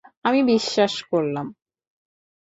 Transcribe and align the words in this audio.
আমি 0.23 0.39
বিশ্বাস 0.43 0.93
করলাম। 1.11 1.47